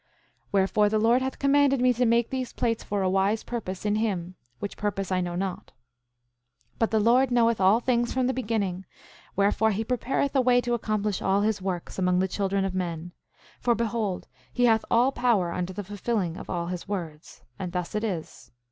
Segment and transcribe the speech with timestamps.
[0.45, 3.85] 9:5 Wherefore, the Lord hath commanded me to make these plates for a wise purpose
[3.85, 5.67] in him, which purpose I know not.
[6.71, 8.85] 9:6 But the Lord knoweth all things from the beginning;
[9.35, 13.11] wherefore, he prepareth a way to accomplish all his works among the children of men;
[13.59, 17.43] for behold, he hath all power unto the fulfilling of all his words.
[17.59, 18.51] And thus it is.